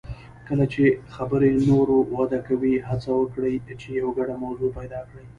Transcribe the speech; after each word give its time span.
کله 0.47 0.65
چې 0.73 0.83
خبرې 1.15 1.51
نوره 1.67 1.97
وده 2.15 2.39
کوي، 2.47 2.73
هڅه 2.89 3.11
وکړئ 3.19 3.53
چې 3.81 3.87
یو 4.01 4.09
ګډه 4.17 4.35
موضوع 4.45 4.69
پیدا 4.79 5.01
کړئ. 5.09 5.25